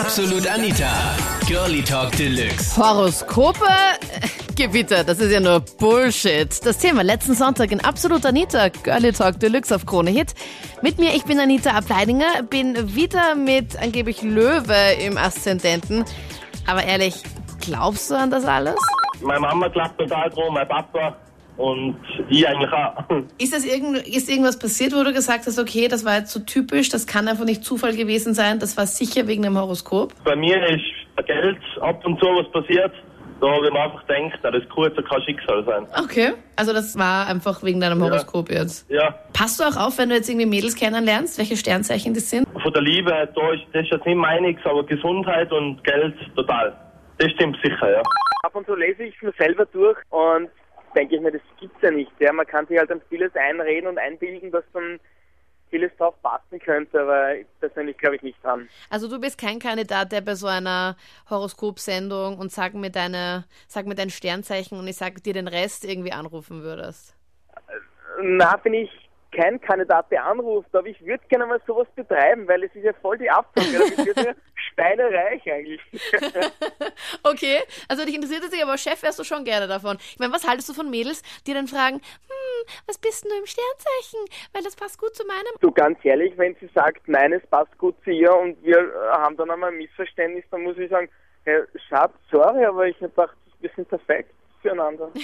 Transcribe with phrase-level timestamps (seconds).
[0.00, 0.90] Absolut Anita.
[1.48, 2.76] Girlie Talk Deluxe.
[2.76, 3.64] Horoskope?
[3.64, 6.64] Äh, Gewitter, das ist ja nur Bullshit.
[6.66, 10.34] Das Thema letzten Sonntag in Absolut Anita, Girlie Talk Deluxe auf Krone Hit.
[10.82, 16.04] Mit mir, ich bin Anita Ableidinger, bin wieder mit angeblich Löwe im Aszendenten.
[16.66, 17.22] Aber ehrlich,
[17.60, 18.76] glaubst du an das alles?
[19.22, 21.16] Meine Mama glaubt total dran, mein Papa
[21.56, 21.96] und
[22.28, 23.04] ich eigentlich auch.
[23.38, 26.40] Ist, das irgend, ist irgendwas passiert, wo du gesagt hast, okay, das war jetzt so
[26.40, 30.12] typisch, das kann einfach nicht Zufall gewesen sein, das war sicher wegen dem Horoskop?
[30.24, 30.84] Bei mir ist
[31.16, 32.92] bei Geld ab und zu was passiert.
[33.38, 35.86] Da habe ich mir einfach gedacht, das kurze kann Schicksal sein.
[36.02, 38.90] Okay, also das war einfach wegen deinem Horoskop jetzt.
[38.90, 42.46] Ja, Passt du auch auf, wenn du jetzt irgendwie Mädels kennenlernst, welche Sternzeichen das sind?
[42.62, 46.74] von der Liebe, da ist das ist jetzt nicht meiniges, aber Gesundheit und Geld total.
[47.18, 48.02] Das stimmt sicher, ja.
[48.42, 50.48] Ab und zu lese ich mir selber durch und
[50.96, 52.12] denke ich mir, das gibt's ja nicht.
[52.18, 54.98] Ja, man kann sich halt an vieles einreden und einbilden, dass dann
[55.70, 58.68] vieles drauf passen könnte, aber persönlich glaube ich nicht dran.
[58.88, 60.96] Also du bist kein Kandidat, der bei so einer
[61.28, 65.84] Horoskopsendung und sag mir deine, sag mir dein Sternzeichen und ich sag dir den Rest
[65.84, 67.16] irgendwie anrufen würdest.
[68.22, 69.05] Na, bin ich
[69.36, 72.92] kein Kandidat, der anruft, aber ich würde gerne mal sowas betreiben, weil es ist ja
[72.94, 73.84] voll die Abzocke.
[73.84, 74.34] Ich würde ja
[74.72, 75.80] schweinereich eigentlich.
[77.22, 79.96] Okay, also dich interessiert es nicht, aber Chef wärst du schon gerne davon.
[79.98, 83.38] Ich meine, was haltest du von Mädels, die dann fragen, hm, was bist denn du
[83.38, 84.20] im Sternzeichen?
[84.52, 85.52] Weil das passt gut zu meinem.
[85.60, 89.08] Du, ganz ehrlich, wenn sie sagt, nein, es passt gut zu ihr und wir äh,
[89.10, 91.08] haben dann einmal ein Missverständnis, dann muss ich sagen,
[91.44, 95.10] hey, Schatz, sorry, aber ich habe gedacht, wir sind perfekt füreinander.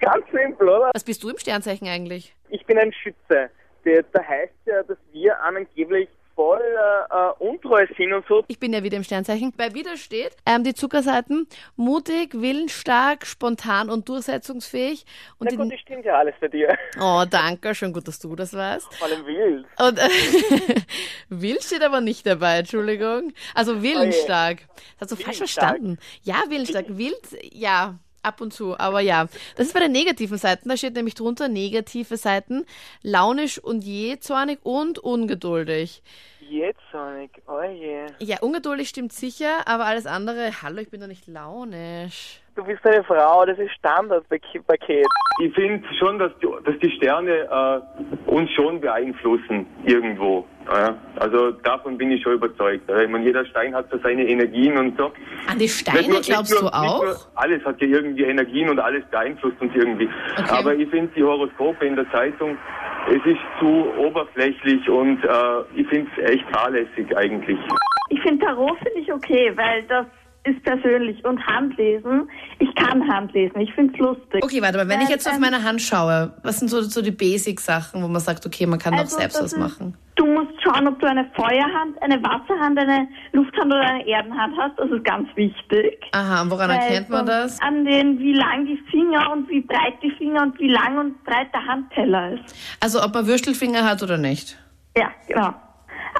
[0.00, 0.90] ganz simpel, oder?
[0.94, 2.34] Was bist du im Sternzeichen eigentlich?
[2.50, 3.50] Ich bin ein Schütze.
[3.84, 8.44] Da heißt ja, dass wir angeblich voll äh, äh, untreu sind und so.
[8.46, 9.52] Ich bin ja wieder im Sternzeichen.
[9.56, 15.04] Bei wieder steht ähm, die Zuckerseiten mutig, willensstark, spontan und durchsetzungsfähig.
[15.38, 16.76] Und Na gut, das stimmt ja alles bei dir.
[17.00, 18.94] oh, danke, schon gut, dass du das weißt.
[18.94, 19.66] Vor allem wild.
[19.80, 20.08] Und äh,
[21.30, 23.32] wild steht aber nicht dabei, Entschuldigung.
[23.54, 24.58] Also willensstark.
[24.98, 25.68] Das hast du falsch Willensstark.
[25.70, 25.98] verstanden.
[26.22, 26.86] Ja, willensstark.
[26.88, 27.16] Wild,
[27.52, 29.26] ja, ab und zu, aber ja.
[29.56, 30.68] Das ist bei den negativen Seiten.
[30.68, 32.66] Da steht nämlich drunter negative Seiten.
[33.02, 36.02] Launisch und jähzornig und ungeduldig.
[36.96, 38.06] Sonic, oh je.
[38.20, 42.40] Ja, ungeduldig stimmt sicher, aber alles andere, hallo, ich bin doch nicht launisch.
[42.54, 45.06] Du bist eine Frau, das ist Standardpaket.
[45.42, 50.46] Ich finde schon, dass die, dass die Sterne äh, uns schon beeinflussen irgendwo.
[50.68, 50.96] Ja?
[51.16, 52.88] Also davon bin ich schon überzeugt.
[52.90, 55.12] Ich meine, jeder Stein hat so seine Energien und so.
[55.50, 57.02] An die Steine nur- glaubst nur- du auch?
[57.04, 60.08] Nur, alles hat ja irgendwie Energien und alles beeinflusst uns irgendwie.
[60.38, 60.48] Okay.
[60.50, 62.56] Aber ich finde die Horoskope in der Zeitung,
[63.08, 65.30] es ist zu oberflächlich und äh,
[65.76, 67.58] ich finde es echt fahrlässig eigentlich.
[68.08, 70.06] Ich finde Tarot finde ich okay, weil das
[70.46, 72.28] ist persönlich und Handlesen.
[72.58, 73.60] Ich kann Handlesen.
[73.60, 74.44] Ich finde es lustig.
[74.44, 77.02] Okay, warte mal, wenn ich jetzt auf Ähm, meine Hand schaue, was sind so, so
[77.02, 79.96] die Basic-Sachen, wo man sagt, okay, man kann doch Also, selbst das was ist- machen?
[80.16, 84.78] Du musst schauen, ob du eine Feuerhand, eine Wasserhand, eine Lufthand oder eine Erdenhand hast.
[84.78, 86.02] Das ist ganz wichtig.
[86.12, 87.60] Aha, und woran Weil erkennt man das?
[87.60, 91.22] An den, wie lang die Finger und wie breit die Finger und wie lang und
[91.24, 92.56] breit der Handteller ist.
[92.80, 94.56] Also, ob man Würstelfinger hat oder nicht.
[94.96, 95.52] Ja, genau.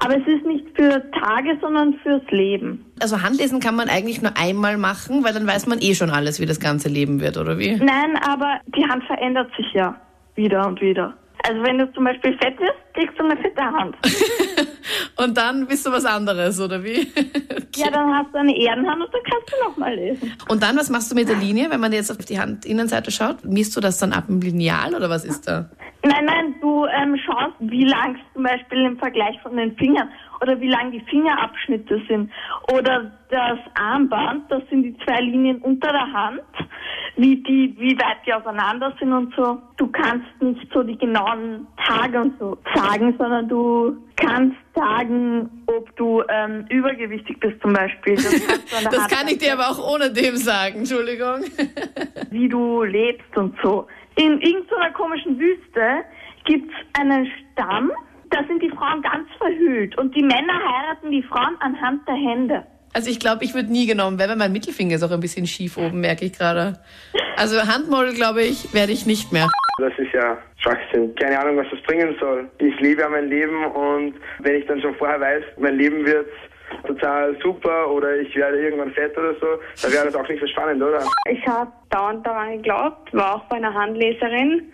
[0.00, 2.84] Aber es ist nicht für Tage, sondern fürs Leben.
[3.00, 6.40] Also, Handlesen kann man eigentlich nur einmal machen, weil dann weiß man eh schon alles,
[6.40, 7.76] wie das ganze Leben wird, oder wie?
[7.76, 10.00] Nein, aber die Hand verändert sich ja
[10.34, 11.14] wieder und wieder.
[11.48, 13.94] Also wenn du zum Beispiel fett wirst, kriegst du eine fette Hand.
[15.16, 17.06] Und dann bist du was anderes, oder wie?
[17.76, 20.32] Ja, dann hast du eine Erdenhand und dann kannst du nochmal lesen.
[20.48, 23.44] Und dann, was machst du mit der Linie, wenn man jetzt auf die Handinnenseite schaut?
[23.44, 25.68] Misst du das dann ab im Lineal oder was ist da?
[26.06, 30.08] Nein, nein, du ähm, schaust, wie lang zum Beispiel im Vergleich von den Fingern
[30.40, 32.30] oder wie lang die Fingerabschnitte sind.
[32.72, 36.42] Oder das Armband, das sind die zwei Linien unter der Hand,
[37.16, 39.58] wie, die, wie weit die auseinander sind und so.
[39.78, 45.94] Du kannst nicht so die genauen Tage und so sagen, sondern du kannst sagen, ob
[45.96, 48.14] du ähm, übergewichtig bist zum Beispiel.
[48.14, 48.32] Das,
[48.90, 51.40] Das kann ich dir aber auch ohne dem sagen, Entschuldigung.
[52.30, 53.88] wie du lebst und so.
[54.16, 56.04] In irgendeiner komischen Wüste
[56.44, 57.92] gibt's einen Stamm,
[58.30, 62.66] da sind die Frauen ganz verhüllt und die Männer heiraten die Frauen anhand der Hände.
[62.94, 65.46] Also ich glaube, ich würde nie genommen werden, weil mein Mittelfinger ist auch ein bisschen
[65.46, 66.78] schief oben, merke ich gerade.
[67.36, 69.48] Also Handmodel, glaube ich, werde ich nicht mehr.
[69.78, 71.14] Das ist ja Schwachsinn.
[71.16, 72.50] Keine Ahnung, was das bringen soll.
[72.58, 76.30] Ich lebe ja mein Leben und wenn ich dann schon vorher weiß, mein Leben wird
[76.86, 79.46] total super oder ich werde irgendwann fett oder so,
[79.82, 81.02] dann wäre das auch nicht so spannend, oder?
[81.28, 84.72] Ich habe dauernd daran geglaubt, war auch bei einer Handleserin.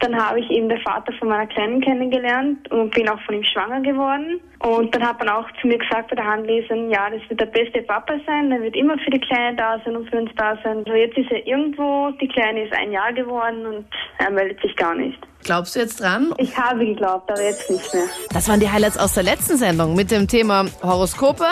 [0.00, 3.44] Dann habe ich eben den Vater von meiner Kleinen kennengelernt und bin auch von ihm
[3.44, 4.40] schwanger geworden.
[4.60, 7.46] Und dann hat man auch zu mir gesagt bei der Handleserin, ja, das wird der
[7.46, 10.56] beste Papa sein, der wird immer für die Kleine da sein und für uns da
[10.64, 10.78] sein.
[10.78, 13.86] Also jetzt ist er irgendwo, die Kleine ist ein Jahr geworden und
[14.18, 15.18] er meldet sich gar nicht.
[15.44, 16.34] Glaubst du jetzt dran?
[16.38, 18.04] Ich habe geglaubt, aber jetzt nicht mehr.
[18.30, 21.44] Das waren die Highlights aus der letzten Sendung mit dem Thema Horoskope.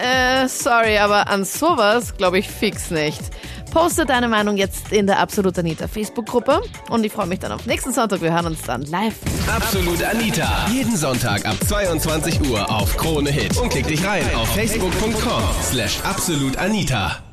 [0.00, 3.20] Äh, sorry, aber an sowas glaube ich fix nicht.
[3.70, 6.60] Poste deine Meinung jetzt in der Absolut Anita Facebook-Gruppe
[6.90, 8.20] und ich freue mich dann auf nächsten Sonntag.
[8.20, 9.14] Wir hören uns dann live.
[9.48, 10.66] Absolut Anita.
[10.72, 13.56] Jeden Sonntag ab 22 Uhr auf Krone Hit.
[13.58, 17.29] Und klick dich rein auf facebook.com slash absolutanita.